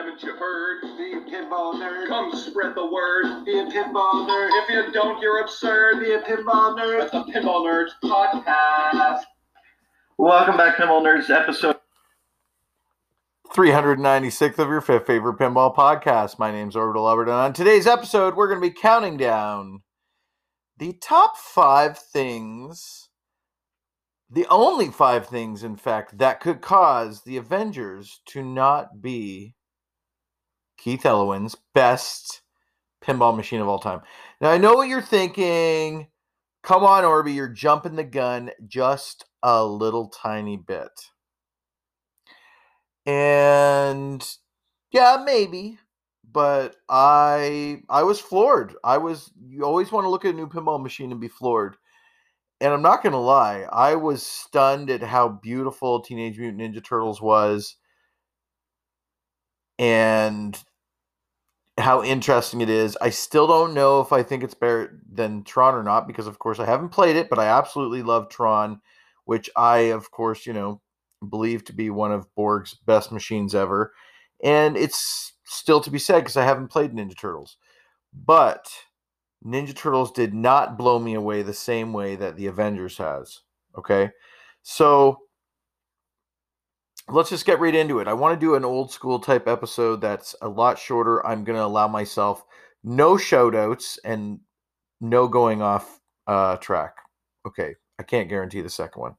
[0.00, 0.80] Haven't you heard?
[0.96, 2.08] Be a pinball nerd.
[2.08, 3.44] Come spread the word.
[3.44, 4.48] Be a pinball nerd.
[4.50, 6.00] If you don't, you're absurd.
[6.00, 7.10] Be a pinball nerd.
[7.10, 9.24] The Pinball Nerds Podcast.
[10.16, 11.76] Welcome back, Pinball Nerds, episode
[13.54, 16.38] 396th of your fifth favorite pinball podcast.
[16.38, 19.82] My name's Orbital Albert, and on today's episode, we're going to be counting down
[20.78, 23.10] the top five things,
[24.30, 29.56] the only five things, in fact, that could cause the Avengers to not be
[30.80, 32.40] Keith Elwin's best
[33.04, 34.00] pinball machine of all time.
[34.40, 36.08] Now, I know what you're thinking.
[36.62, 40.90] Come on, Orby, you're jumping the gun just a little tiny bit.
[43.06, 44.26] And
[44.90, 45.78] yeah, maybe,
[46.30, 48.74] but I I was floored.
[48.84, 51.76] I was you always want to look at a new pinball machine and be floored.
[52.62, 56.84] And I'm not going to lie, I was stunned at how beautiful Teenage Mutant Ninja
[56.84, 57.76] Turtles was
[59.78, 60.62] and
[61.80, 62.96] how interesting it is.
[63.00, 66.38] I still don't know if I think it's better than Tron or not because of
[66.38, 68.80] course I haven't played it, but I absolutely love Tron,
[69.24, 70.80] which I of course, you know,
[71.28, 73.92] believe to be one of Borg's best machines ever.
[74.42, 77.56] And it's still to be said because I haven't played Ninja Turtles.
[78.12, 78.66] But
[79.44, 83.40] Ninja Turtles did not blow me away the same way that the Avengers has.
[83.76, 84.10] Okay.
[84.62, 85.18] So
[87.12, 88.08] let's just get right into it.
[88.08, 91.24] I want to do an old school type episode that's a lot shorter.
[91.26, 92.44] I'm going to allow myself
[92.82, 94.40] no shout outs and
[95.00, 96.96] no going off uh, track.
[97.46, 97.74] Okay.
[97.98, 99.14] I can't guarantee the second one,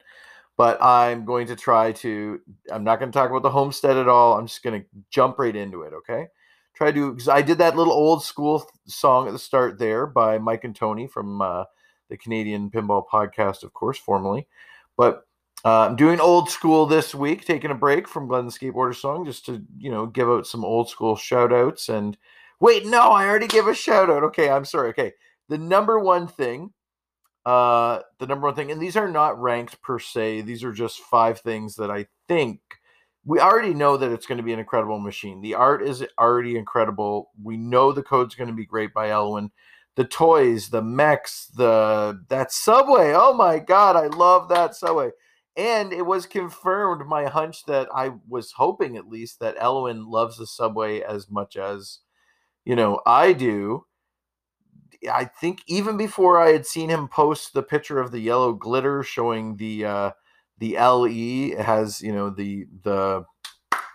[0.58, 2.39] but I'm going to try to.
[2.72, 4.38] I'm not going to talk about the homestead at all.
[4.38, 5.94] I'm just going to jump right into it.
[5.94, 6.25] Okay.
[6.73, 10.39] Try to, because I did that little old school song at the start there by
[10.39, 11.66] Mike and Tony from uh,
[12.09, 14.47] the Canadian Pinball Podcast, of course, formerly.
[14.97, 15.28] But
[15.63, 19.25] uh, I'm doing old school this week, taking a break from Glenn the Skateboarder song
[19.25, 21.89] just to, you know, give out some old school shout outs.
[21.89, 22.17] And
[22.59, 24.23] wait, no, I already give a shout out.
[24.23, 24.89] Okay, I'm sorry.
[24.89, 25.13] Okay.
[25.50, 26.71] The number one thing,
[27.45, 31.00] uh, the number one thing, and these are not ranked per se, these are just
[31.00, 32.61] five things that I think
[33.23, 35.41] we already know that it's going to be an incredible machine.
[35.41, 37.29] The art is already incredible.
[37.41, 39.51] We know the code's going to be great by Elwin.
[39.95, 43.13] The toys, the mechs, the that subway.
[43.13, 45.11] Oh my god, I love that subway
[45.61, 50.38] and it was confirmed my hunch that I was hoping at least that Elwin loves
[50.38, 51.99] the subway as much as
[52.66, 53.85] you know I do.
[55.11, 59.03] I think even before I had seen him post the picture of the yellow glitter
[59.03, 60.11] showing the uh
[60.57, 63.23] the LE it has, you know, the the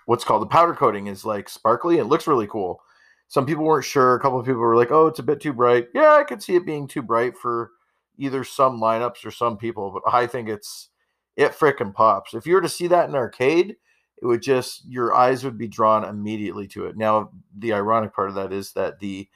[0.07, 1.99] what's called the powder coating is like sparkly.
[1.99, 2.81] It looks really cool.
[3.27, 4.15] Some people weren't sure.
[4.15, 6.43] A couple of people were like, "Oh, it's a bit too bright." Yeah, I could
[6.43, 7.73] see it being too bright for
[8.19, 10.91] either some lineups or some people, but I think it's
[11.37, 12.35] it frickin' pops.
[12.35, 13.77] If you were to see that in arcade,
[14.23, 16.97] it would just your eyes would be drawn immediately to it.
[16.97, 19.29] Now, the ironic part of that is that the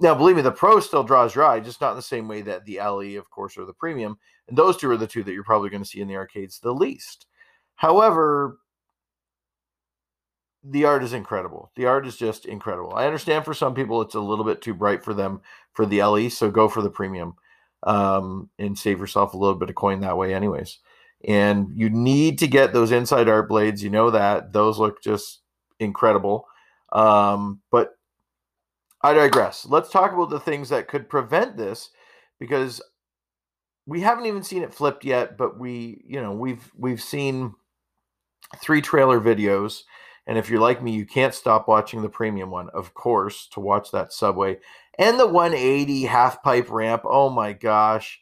[0.00, 2.42] now believe me, the pro still draws your eye, just not in the same way
[2.42, 4.18] that the LE, of course, or the premium.
[4.48, 6.58] And those two are the two that you're probably going to see in the arcades
[6.58, 7.26] the least.
[7.76, 8.58] However,
[10.64, 11.70] the art is incredible.
[11.76, 12.94] The art is just incredible.
[12.94, 15.42] I understand for some people it's a little bit too bright for them
[15.74, 17.34] for the LE, so go for the premium
[17.84, 20.78] um, and save yourself a little bit of coin that way, anyways
[21.26, 23.82] and you need to get those inside art blades.
[23.82, 25.40] You know that those look just
[25.80, 26.46] incredible.
[26.92, 27.90] Um, but
[29.02, 29.66] I digress.
[29.66, 31.90] Let's talk about the things that could prevent this
[32.38, 32.82] because
[33.86, 37.54] we haven't even seen it flipped yet, but we, you know, we've we've seen
[38.58, 39.82] three trailer videos.
[40.26, 43.60] And if you're like me, you can't stop watching the premium one, of course, to
[43.60, 44.58] watch that subway
[44.98, 47.02] and the 180 half pipe ramp.
[47.04, 48.20] Oh my gosh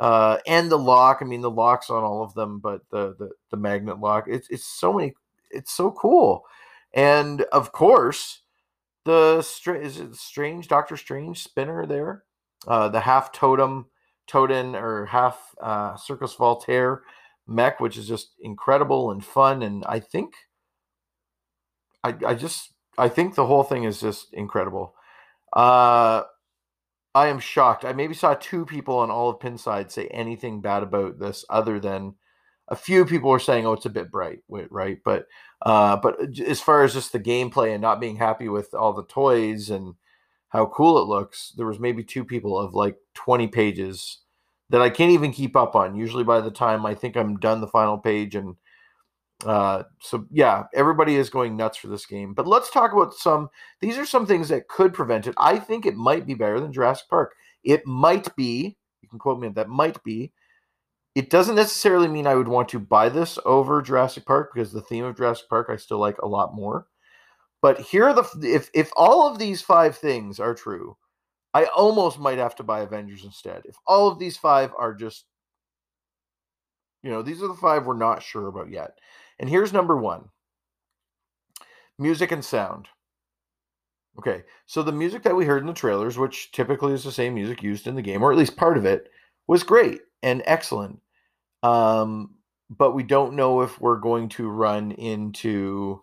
[0.00, 1.18] uh, and the lock.
[1.20, 4.24] I mean, the locks on all of them, but the the, the magnet lock.
[4.26, 5.14] It's it's so many.
[5.50, 6.44] It's so cool,
[6.94, 8.40] and of course,
[9.04, 12.24] the stra- is it strange Doctor Strange spinner there,
[12.66, 13.86] uh, the half totem
[14.26, 17.02] totem or half uh, Circus Voltaire
[17.46, 20.34] mech, which is just incredible and fun, and I think.
[22.02, 24.94] I, I just I think the whole thing is just incredible.
[25.52, 26.22] Uh,
[27.14, 27.84] I am shocked.
[27.84, 31.80] I maybe saw two people on all of Pinside say anything bad about this, other
[31.80, 32.14] than
[32.68, 34.98] a few people were saying, "Oh, it's a bit bright," right?
[35.04, 35.26] But
[35.62, 38.92] uh, but uh, as far as just the gameplay and not being happy with all
[38.92, 39.94] the toys and
[40.50, 44.18] how cool it looks, there was maybe two people of like twenty pages
[44.70, 45.96] that I can't even keep up on.
[45.96, 48.54] Usually, by the time I think I'm done the final page and
[49.46, 52.34] uh, so yeah, everybody is going nuts for this game.
[52.34, 53.48] But let's talk about some.
[53.80, 55.34] These are some things that could prevent it.
[55.38, 57.34] I think it might be better than Jurassic Park.
[57.64, 58.76] It might be.
[59.02, 59.68] You can quote me that.
[59.68, 60.32] Might be.
[61.14, 64.82] It doesn't necessarily mean I would want to buy this over Jurassic Park because the
[64.82, 66.86] theme of Jurassic Park I still like a lot more.
[67.62, 70.96] But here are the if if all of these five things are true,
[71.52, 73.62] I almost might have to buy Avengers instead.
[73.64, 75.24] If all of these five are just
[77.02, 78.98] you know, these are the five we're not sure about yet.
[79.40, 80.28] And here's number 1.
[81.98, 82.86] Music and sound.
[84.18, 87.34] Okay, so the music that we heard in the trailers, which typically is the same
[87.34, 89.08] music used in the game, or at least part of it,
[89.46, 91.00] was great and excellent.
[91.62, 92.34] Um,
[92.68, 96.02] but we don't know if we're going to run into.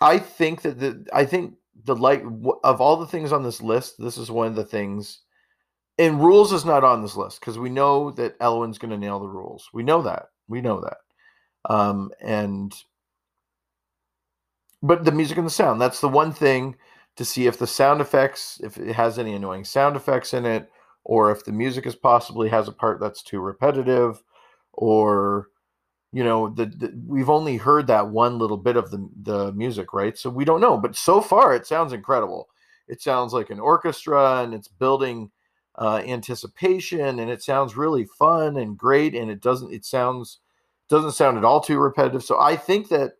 [0.00, 1.54] I think that the I think
[1.84, 2.24] the like
[2.64, 5.20] of all the things on this list, this is one of the things.
[5.98, 9.20] And rules is not on this list because we know that Elwin's going to nail
[9.20, 9.68] the rules.
[9.72, 10.26] We know that.
[10.48, 10.96] We know that.
[11.66, 12.74] Um, and
[14.82, 16.76] but the music and the sound that's the one thing
[17.16, 20.70] to see if the sound effects if it has any annoying sound effects in it
[21.04, 24.22] or if the music is possibly has a part that's too repetitive
[24.72, 25.48] or
[26.12, 29.92] you know the, the, we've only heard that one little bit of the the music
[29.92, 30.16] right?
[30.18, 32.48] So we don't know but so far it sounds incredible.
[32.86, 35.30] It sounds like an orchestra and it's building
[35.76, 40.38] uh, anticipation and it sounds really fun and great and it doesn't it sounds
[40.88, 43.14] doesn't sound at all too repetitive so i think that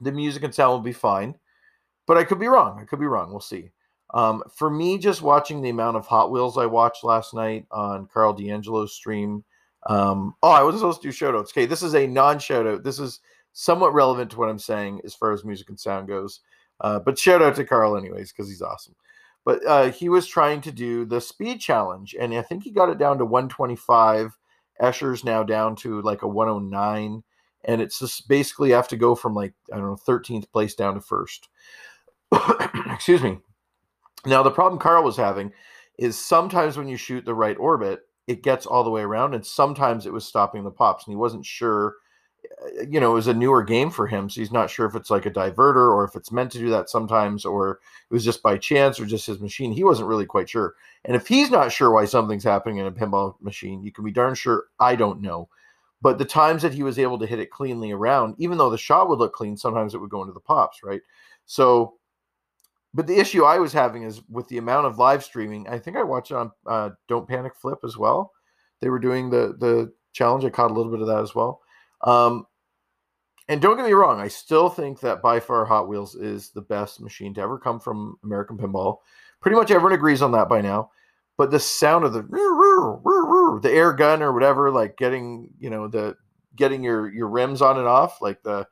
[0.00, 1.34] the music and sound will be fine,
[2.06, 2.78] but I could be wrong.
[2.80, 3.30] I could be wrong.
[3.30, 3.70] We'll see.
[4.14, 8.08] Um, for me, just watching the amount of Hot Wheels I watched last night on
[8.12, 9.44] Carl D'Angelo's stream.
[9.88, 11.50] Um, oh, I wasn't supposed to do shoutouts.
[11.50, 12.84] Okay, this is a non shoutout.
[12.84, 13.20] This is
[13.52, 16.40] somewhat relevant to what I'm saying as far as music and sound goes.
[16.80, 18.94] Uh, but shout out to Carl, anyways, because he's awesome.
[19.44, 22.90] But uh, he was trying to do the speed challenge, and I think he got
[22.90, 24.36] it down to 125.
[24.80, 27.22] Escher's now down to like a 109
[27.66, 30.94] and it's just basically have to go from like I don't know 13th place down
[30.94, 31.48] to first.
[32.86, 33.38] Excuse me.
[34.24, 35.52] Now the problem Carl was having
[35.98, 39.46] is sometimes when you shoot the right orbit, it gets all the way around, and
[39.46, 41.94] sometimes it was stopping the pops, and he wasn't sure.
[42.62, 44.94] Uh, you know, it was a newer game for him, so he's not sure if
[44.94, 48.24] it's like a diverter or if it's meant to do that sometimes, or it was
[48.24, 49.72] just by chance or just his machine.
[49.72, 50.74] He wasn't really quite sure.
[51.04, 54.12] And if he's not sure why something's happening in a pinball machine, you can be
[54.12, 55.48] darn sure I don't know
[56.02, 58.78] but the times that he was able to hit it cleanly around, even though the
[58.78, 61.00] shot would look clean, sometimes it would go into the pops, right?
[61.46, 61.94] So,
[62.92, 65.68] but the issue I was having is with the amount of live streaming.
[65.68, 68.32] I think I watched on uh, Don't Panic Flip as well.
[68.80, 70.44] They were doing the the challenge.
[70.44, 71.60] I caught a little bit of that as well.
[72.02, 72.46] Um,
[73.48, 76.62] and don't get me wrong, I still think that by far Hot Wheels is the
[76.62, 78.98] best machine to ever come from American Pinball.
[79.40, 80.90] Pretty much everyone agrees on that by now
[81.36, 82.22] but the sound of the
[83.62, 86.16] the air gun or whatever, like getting you know the
[86.54, 88.66] getting your your rims on and off, like the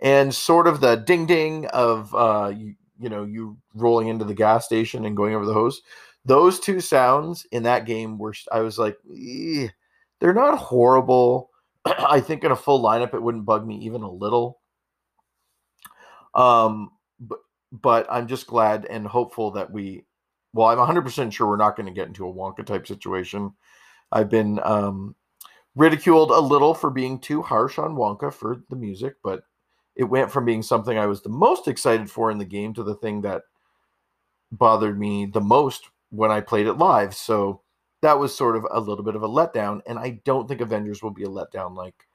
[0.00, 4.34] and sort of the ding ding of uh you, you know you rolling into the
[4.34, 5.82] gas station and going over the hose.
[6.24, 8.96] Those two sounds in that game were I was like,
[10.20, 11.50] they're not horrible.
[11.84, 14.60] I think in a full lineup it wouldn't bug me even a little.
[16.34, 16.90] Um,
[17.20, 17.38] but
[17.72, 20.04] but I'm just glad and hopeful that we
[20.54, 23.52] well, I'm 100% sure we're not going to get into a Wonka type situation.
[24.12, 25.16] I've been um,
[25.74, 29.42] ridiculed a little for being too harsh on Wonka for the music, but
[29.96, 32.84] it went from being something I was the most excited for in the game to
[32.84, 33.42] the thing that
[34.52, 37.14] bothered me the most when I played it live.
[37.14, 37.62] So
[38.04, 41.02] that was sort of a little bit of a letdown, and I don't think Avengers
[41.02, 42.06] will be a letdown like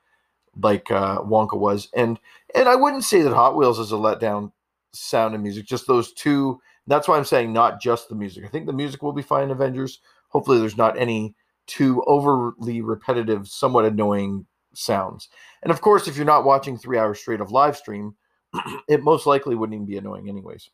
[0.61, 1.89] like uh, Wonka was.
[1.95, 2.19] And
[2.55, 4.51] and I wouldn't say that Hot Wheels is a letdown
[4.93, 5.65] sound and music.
[5.65, 8.43] Just those two that's why I'm saying not just the music.
[8.43, 9.99] I think the music will be fine in Avengers.
[10.29, 11.35] Hopefully, there's not any
[11.67, 15.29] too overly repetitive, somewhat annoying sounds.
[15.61, 18.15] And of course, if you're not watching three hours straight of live stream,
[18.87, 20.69] it most likely wouldn't even be annoying, anyways.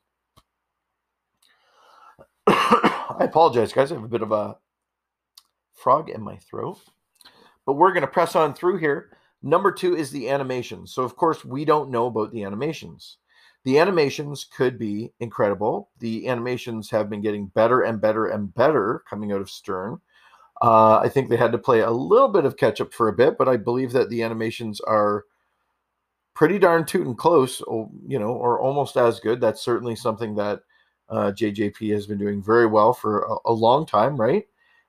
[2.47, 3.91] I apologize, guys.
[3.91, 4.55] I have a bit of a
[5.75, 6.79] frog in my throat.
[7.65, 9.11] But we're going to press on through here.
[9.43, 10.93] Number two is the animations.
[10.93, 13.17] So, of course, we don't know about the animations.
[13.63, 15.89] The animations could be incredible.
[15.99, 19.99] The animations have been getting better and better and better coming out of Stern.
[20.61, 23.13] Uh, I think they had to play a little bit of catch up for a
[23.13, 25.25] bit, but I believe that the animations are
[26.33, 27.61] pretty darn tootin' close,
[28.07, 29.41] you know, or almost as good.
[29.41, 30.61] That's certainly something that
[31.09, 34.45] uh, JJP has been doing very well for a, a long time, right?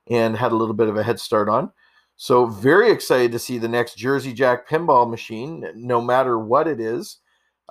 [0.09, 1.73] And had a little bit of a head start on.
[2.17, 6.81] So, very excited to see the next Jersey Jack pinball machine, no matter what it
[6.81, 7.19] is.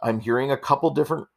[0.04, 1.28] I'm hearing a couple different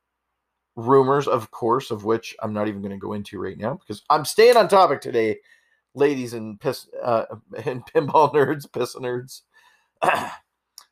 [0.79, 4.03] rumors, of course, of which I'm not even going to go into right now because
[4.11, 5.39] I'm staying on topic today,
[5.95, 7.25] ladies and piss uh,
[7.65, 9.43] and pinball nerds, piss nerds.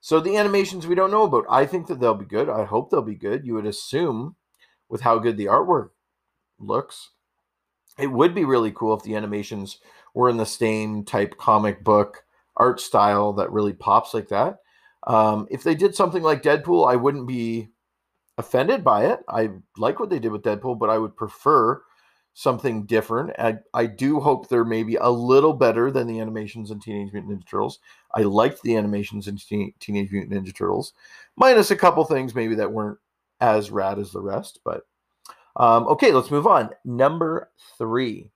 [0.01, 1.45] so the animations we don't know about.
[1.49, 2.49] I think that they'll be good.
[2.49, 3.47] I hope they'll be good.
[3.47, 4.37] You would assume,
[4.89, 5.91] with how good the artwork
[6.59, 7.11] looks,
[7.99, 9.79] it would be really cool if the animations
[10.15, 12.25] were in the same type comic book
[12.57, 14.59] art style that really pops like that.
[15.07, 17.69] Um, if they did something like Deadpool, I wouldn't be
[18.39, 19.21] offended by it.
[19.29, 21.83] I like what they did with Deadpool, but I would prefer
[22.35, 23.31] something different.
[23.39, 27.41] I, I do hope they're maybe a little better than the animations in Teenage Mutant
[27.41, 27.79] Ninja Turtles.
[28.15, 30.93] I liked the animations in Teen, Teenage Mutant Ninja Turtles,
[31.37, 32.99] minus a couple things maybe that weren't
[33.41, 34.61] as rad as the rest.
[34.65, 34.83] But
[35.57, 36.71] um, okay, let's move on.
[36.85, 38.31] Number three.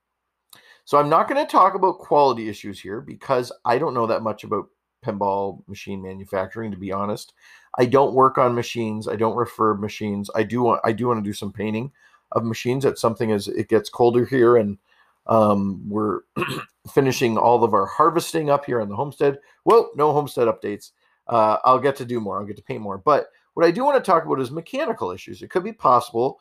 [0.84, 4.22] So I'm not going to talk about quality issues here because I don't know that
[4.22, 4.66] much about
[5.04, 7.32] pinball machine manufacturing to be honest.
[7.78, 9.06] I don't work on machines.
[9.06, 10.30] I don't refurb machines.
[10.34, 11.92] I do want I do want to do some painting
[12.32, 12.84] of machines.
[12.84, 14.78] That's something as it gets colder here and
[15.26, 16.20] um, we're
[16.92, 19.38] finishing all of our harvesting up here on the homestead.
[19.64, 20.90] Well, no homestead updates.
[21.28, 22.38] Uh, I'll get to do more.
[22.38, 22.98] I'll get to paint more.
[22.98, 25.42] But what I do want to talk about is mechanical issues.
[25.42, 26.40] It could be possible.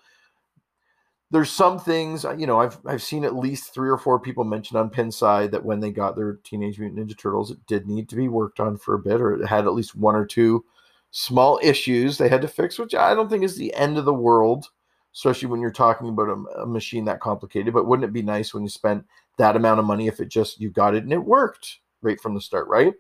[1.31, 4.77] There's some things, you know, I've I've seen at least three or four people mention
[4.77, 8.15] on Pinside that when they got their Teenage Mutant Ninja Turtles, it did need to
[8.15, 10.65] be worked on for a bit, or it had at least one or two
[11.11, 14.13] small issues they had to fix, which I don't think is the end of the
[14.13, 14.69] world
[15.13, 17.73] especially when you're talking about a, a, machine that complicated.
[17.73, 19.05] But wouldn't it be nice when you spent
[19.37, 22.33] that amount of money if it just you got it and it worked right from
[22.33, 22.93] the start, right?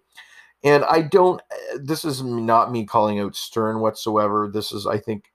[0.63, 1.41] And I don't.
[1.51, 4.49] Eh, this is not me calling out Stern whatsoever.
[4.51, 5.25] This is, I think,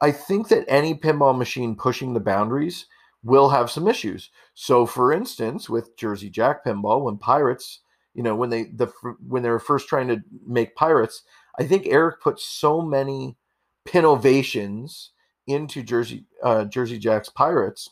[0.00, 2.86] I think that any pinball machine pushing the boundaries
[3.22, 4.30] will have some issues.
[4.54, 7.80] So, for instance, with Jersey Jack pinball, when Pirates,
[8.14, 8.86] you know, when they the
[9.26, 11.22] when they were first trying to make Pirates,
[11.58, 13.36] I think Eric put so many
[13.84, 15.12] pinovations
[15.46, 17.90] into Jersey uh, Jersey Jack's Pirates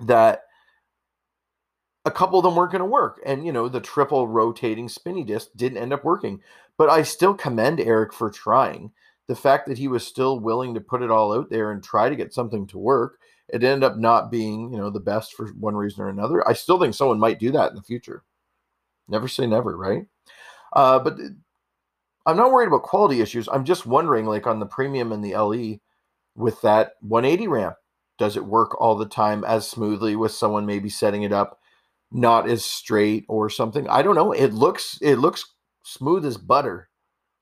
[0.00, 0.42] that
[2.04, 5.24] a couple of them weren't going to work, and you know the triple rotating spinny
[5.24, 6.40] disc didn't end up working.
[6.76, 8.92] But I still commend Eric for trying.
[9.28, 12.08] The fact that he was still willing to put it all out there and try
[12.08, 15.48] to get something to work, it ended up not being you know the best for
[15.52, 16.46] one reason or another.
[16.46, 18.24] I still think someone might do that in the future.
[19.08, 20.06] Never say never, right?
[20.72, 21.18] Uh, but
[22.24, 23.48] I'm not worried about quality issues.
[23.48, 25.78] I'm just wondering, like on the premium and the LE,
[26.34, 27.76] with that 180 ramp?
[28.18, 31.58] Does it work all the time as smoothly with someone maybe setting it up
[32.10, 33.88] not as straight or something?
[33.88, 34.32] I don't know.
[34.32, 35.44] It looks it looks
[35.82, 36.88] smooth as butter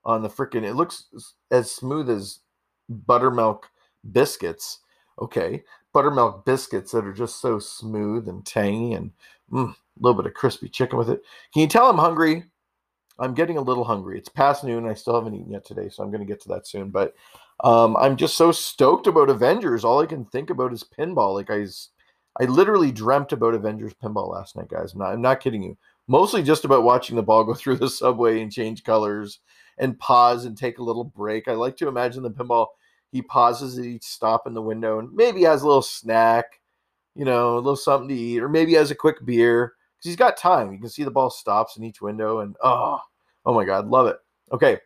[0.05, 1.05] on the freaking it looks
[1.51, 2.41] as smooth as
[2.89, 3.71] buttermilk
[4.13, 4.81] biscuits.
[5.21, 5.63] Okay.
[5.93, 9.11] Buttermilk biscuits that are just so smooth and tangy and
[9.53, 11.23] mm, a little bit of crispy chicken with it.
[11.53, 12.45] Can you tell I'm hungry?
[13.19, 14.17] I'm getting a little hungry.
[14.19, 14.89] It's past noon.
[14.89, 16.89] I still haven't eaten yet today, so I'm going to get to that soon.
[16.89, 17.15] But
[17.63, 19.85] um, I'm just so stoked about Avengers.
[19.85, 21.35] All I can think about is pinball.
[21.35, 21.67] Like I,
[22.43, 24.95] I literally dreamt about Avengers pinball last night, guys.
[24.95, 25.77] I'm not, I'm not kidding you.
[26.09, 29.41] Mostly just about watching the ball go through the subway and change colors
[29.81, 31.49] and pause and take a little break.
[31.49, 32.69] I like to imagine the pinball.
[33.11, 36.61] He pauses at each stop in the window and maybe has a little snack,
[37.17, 40.17] you know, a little something to eat, or maybe has a quick beer because he's
[40.17, 40.73] got time.
[40.73, 43.01] You can see the ball stops in each window, and oh,
[43.45, 44.19] oh my god, love it.
[44.53, 44.79] Okay,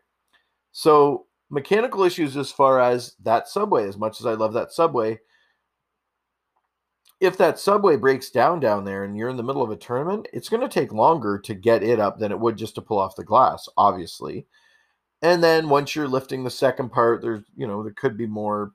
[0.73, 5.19] so mechanical issues as far as that subway, as much as I love that subway.
[7.21, 10.29] If that subway breaks down down there and you're in the middle of a tournament,
[10.33, 12.99] it's going to take longer to get it up than it would just to pull
[12.99, 14.47] off the glass, obviously.
[15.25, 18.73] And then once you're lifting the second part, there's, you know, there could be more.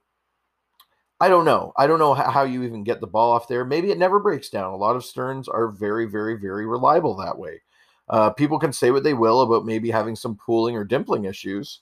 [1.22, 1.72] I don't know.
[1.78, 3.64] I don't know how you even get the ball off there.
[3.64, 4.74] Maybe it never breaks down.
[4.74, 7.62] A lot of Sterns are very, very, very reliable that way.
[8.10, 11.82] Uh, people can say what they will about maybe having some pooling or dimpling issues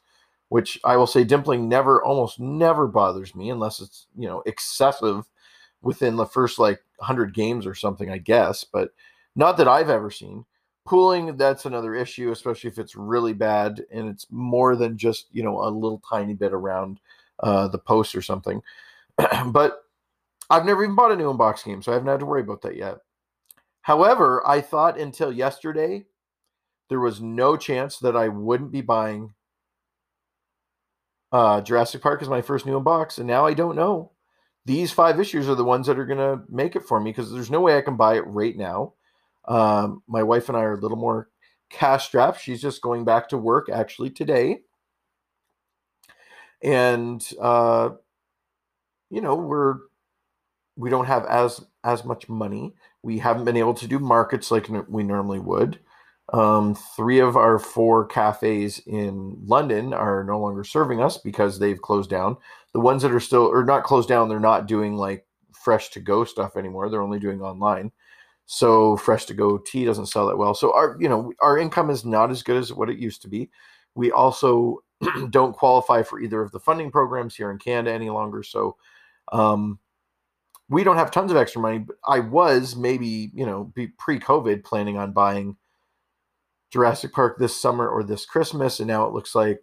[0.50, 5.26] which I will say dimpling never, almost never bothers me unless it's, you know, excessive
[5.82, 8.92] within the first like 100 games or something, I guess, but
[9.36, 10.46] not that I've ever seen.
[10.88, 15.44] Pooling, that's another issue, especially if it's really bad and it's more than just, you
[15.44, 17.00] know, a little tiny bit around
[17.42, 18.62] uh, the post or something.
[19.48, 19.84] but
[20.50, 22.62] I've never even bought a new unbox game, so I haven't had to worry about
[22.62, 22.98] that yet.
[23.82, 26.06] However, I thought until yesterday
[26.90, 29.34] there was no chance that I wouldn't be buying
[31.32, 34.12] uh, Jurassic Park is my first new box, and now I don't know.
[34.66, 37.32] These five issues are the ones that are going to make it for me because
[37.32, 38.94] there's no way I can buy it right now.
[39.48, 41.30] Um, my wife and I are a little more
[41.70, 42.42] cash strapped.
[42.42, 44.60] She's just going back to work actually today.
[46.64, 47.92] And, uh,
[49.10, 49.76] you know, we're,
[50.76, 52.74] we don't have as, as much money.
[53.04, 55.80] We haven't been able to do markets like we normally would.
[56.34, 61.82] Um, three of our four cafes in London are no longer serving us because they've
[61.82, 62.36] closed down.
[62.74, 66.02] The ones that are still, or not closed down, they're not doing like fresh to
[66.02, 66.90] go stuff anymore.
[66.90, 67.92] They're only doing online.
[68.48, 70.54] So fresh to go tea doesn't sell that well.
[70.54, 73.28] So our, you know, our income is not as good as what it used to
[73.28, 73.50] be.
[73.94, 74.84] We also
[75.30, 78.44] don't qualify for either of the funding programs here in Canada any longer.
[78.44, 78.78] So,
[79.32, 79.80] um,
[80.70, 81.80] we don't have tons of extra money.
[81.80, 85.58] But I was maybe, you know, pre COVID planning on buying
[86.72, 89.62] Jurassic Park this summer or this Christmas, and now it looks like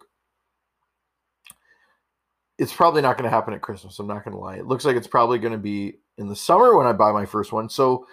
[2.57, 3.99] it's probably not going to happen at Christmas.
[3.99, 4.55] I'm not going to lie.
[4.55, 7.25] It looks like it's probably going to be in the summer when I buy my
[7.25, 7.69] first one.
[7.69, 8.07] So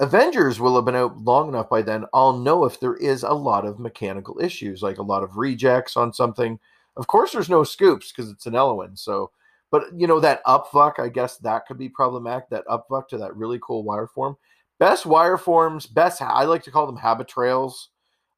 [0.00, 2.04] Avengers will have been out long enough by then.
[2.12, 5.96] I'll know if there is a lot of mechanical issues, like a lot of rejects
[5.96, 6.58] on something.
[6.96, 8.96] Of course, there's no scoops because it's an Elwin.
[8.96, 9.30] So,
[9.70, 12.48] but you know that up VUK, I guess that could be problematic.
[12.50, 14.36] That up VUK to that really cool wire form.
[14.80, 16.20] Best wire forms, best.
[16.20, 17.90] I like to call them habit trails.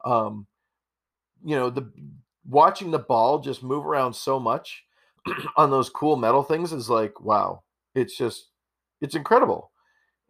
[0.05, 0.47] Um,
[1.45, 1.91] you know the
[2.49, 4.85] watching the ball just move around so much
[5.57, 7.63] on those cool metal things is like wow.
[7.95, 8.51] It's just
[9.01, 9.71] it's incredible.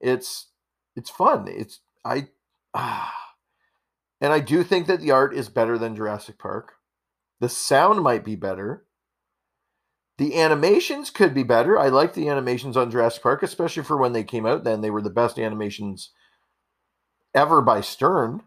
[0.01, 0.49] It's
[0.97, 1.47] it's fun.
[1.49, 2.29] It's I
[2.75, 3.15] ah,
[4.21, 6.73] and I do think that the art is better than Jurassic Park.
[7.41, 8.87] The sound might be better.
[10.19, 11.79] The animations could be better.
[11.79, 14.65] I like the animations on Jurassic Park, especially for when they came out.
[14.65, 16.11] Then they were the best animations
[17.35, 18.43] ever by Stern.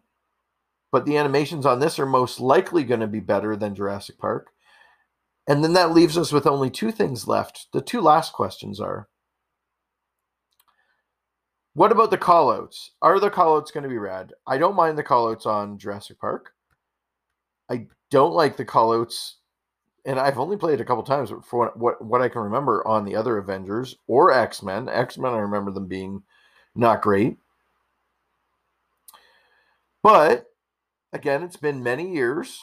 [0.91, 4.47] But the animations on this are most likely going to be better than Jurassic Park.
[5.47, 7.67] And then that leaves us with only two things left.
[7.73, 9.08] The two last questions are
[11.73, 12.89] what about the callouts?
[13.01, 14.33] Are the callouts going to be rad?
[14.47, 16.53] I don't mind the callouts on Jurassic Park.
[17.69, 19.35] I don't like the callouts,
[20.05, 23.15] and I've only played a couple times for what, what I can remember on the
[23.15, 24.89] other Avengers or X Men.
[24.89, 26.23] X Men, I remember them being
[26.75, 27.37] not great.
[30.01, 30.47] But
[31.13, 32.59] again, it's been many years,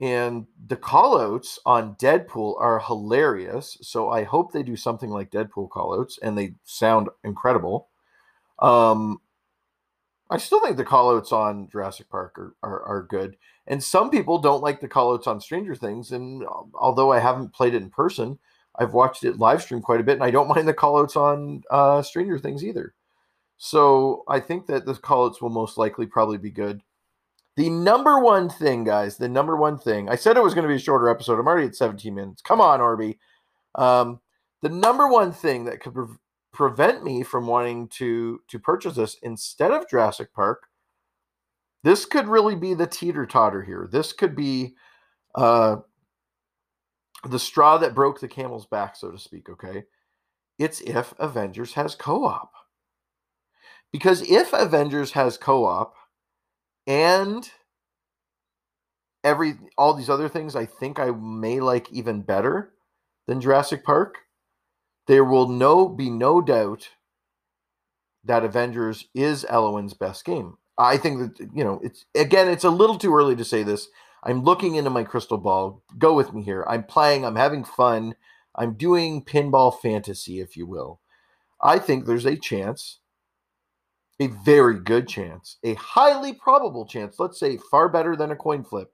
[0.00, 3.78] and the callouts on Deadpool are hilarious.
[3.80, 7.88] So I hope they do something like Deadpool callouts, and they sound incredible.
[8.58, 9.20] Um,
[10.28, 13.36] I still think the callouts on Jurassic Park are, are, are good.
[13.68, 16.12] And some people don't like the callouts on Stranger Things.
[16.12, 18.38] And um, although I haven't played it in person,
[18.78, 21.62] I've watched it live stream quite a bit, and I don't mind the callouts on
[21.70, 22.94] uh, Stranger Things either.
[23.58, 26.82] So I think that the callouts will most likely probably be good.
[27.56, 30.68] The number one thing, guys, the number one thing, I said it was going to
[30.68, 31.38] be a shorter episode.
[31.38, 32.42] I'm already at 17 minutes.
[32.42, 33.16] Come on, Orby.
[33.76, 34.20] Um,
[34.60, 35.94] the number one thing that could
[36.56, 40.66] prevent me from wanting to to purchase this instead of Jurassic Park.
[41.84, 43.88] This could really be the teeter totter here.
[43.92, 44.74] This could be
[45.36, 45.76] uh,
[47.28, 49.48] the straw that broke the camel's back, so to speak.
[49.50, 49.84] Okay,
[50.58, 52.52] it's if Avengers has co-op.
[53.92, 55.94] Because if Avengers has co-op
[56.86, 57.48] and
[59.22, 62.72] every all these other things I think I may like even better
[63.26, 64.25] than Jurassic Park,
[65.06, 66.88] there will no be no doubt
[68.24, 70.56] that Avengers is Elwin's best game.
[70.78, 73.88] I think that you know it's again it's a little too early to say this.
[74.22, 75.82] I'm looking into my crystal ball.
[75.98, 76.64] Go with me here.
[76.68, 78.16] I'm playing, I'm having fun.
[78.54, 81.00] I'm doing pinball fantasy if you will.
[81.60, 82.98] I think there's a chance
[84.18, 88.64] a very good chance, a highly probable chance, let's say far better than a coin
[88.64, 88.92] flip,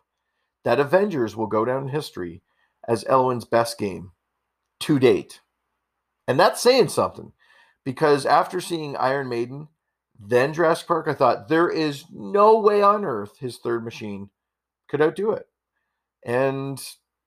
[0.64, 2.42] that Avengers will go down in history
[2.88, 4.12] as Elwin's best game
[4.81, 5.40] to date.
[6.33, 7.31] And that's saying something
[7.85, 9.68] because after seeing Iron Maiden,
[10.18, 14.31] then Jurassic Park, I thought there is no way on earth his third machine
[14.88, 15.47] could outdo it.
[16.25, 16.83] And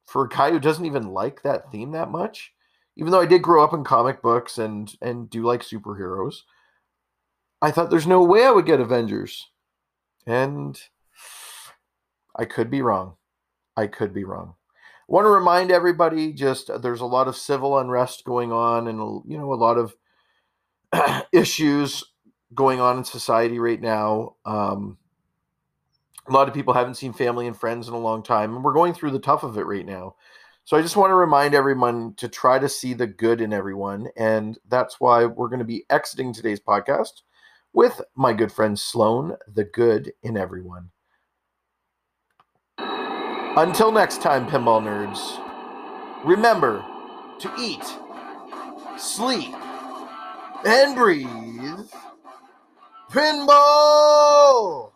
[0.07, 2.51] for a guy who doesn't even like that theme that much,
[2.97, 6.37] even though I did grow up in comic books and and do like superheroes,
[7.61, 9.51] I thought there's no way I would get Avengers.
[10.25, 10.81] And
[12.35, 13.17] I could be wrong.
[13.77, 14.55] I could be wrong
[15.07, 18.99] want to remind everybody just uh, there's a lot of civil unrest going on and
[19.27, 19.95] you know a lot of
[21.31, 22.03] issues
[22.53, 24.35] going on in society right now.
[24.45, 24.97] Um,
[26.27, 28.73] a lot of people haven't seen family and friends in a long time and we're
[28.73, 30.15] going through the tough of it right now.
[30.63, 34.07] So i just want to remind everyone to try to see the good in everyone
[34.17, 37.21] and that's why we're going to be exiting today's podcast
[37.71, 40.89] with my good friend sloan the good in everyone
[43.57, 45.39] until next time, pinball nerds,
[46.25, 46.85] remember
[47.39, 47.83] to eat,
[48.97, 49.53] sleep,
[50.65, 51.89] and breathe
[53.11, 54.94] pinball!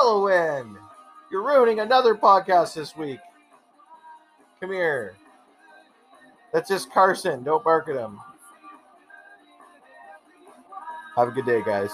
[0.00, 0.76] Elowen,
[1.30, 3.20] you're ruining another podcast this week.
[4.58, 5.14] Come here.
[6.54, 7.44] That's just Carson.
[7.44, 8.18] Don't bark at him.
[11.16, 11.90] Have a good day, guys.